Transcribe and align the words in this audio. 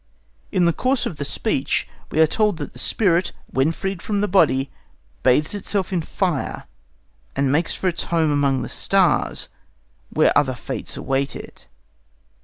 In 0.51 0.65
the 0.65 0.73
course 0.73 1.05
of 1.05 1.17
the 1.17 1.23
speech 1.23 1.87
we 2.09 2.19
are 2.21 2.25
told 2.25 2.57
that 2.57 2.73
the 2.73 2.79
spirit, 2.79 3.33
when 3.45 3.71
freed 3.71 4.01
from 4.01 4.19
the 4.21 4.27
body, 4.27 4.71
bathes 5.21 5.53
itself 5.53 5.93
in 5.93 6.01
fire 6.01 6.63
and 7.35 7.51
makes 7.51 7.75
for 7.75 7.87
its 7.87 8.05
home 8.05 8.31
among 8.31 8.63
the 8.63 8.67
stars, 8.69 9.47
where 10.09 10.35
other 10.35 10.55
fates 10.55 10.97
await 10.97 11.35
it. 11.35 11.67